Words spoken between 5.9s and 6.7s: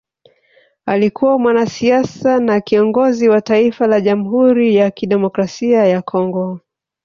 Kongo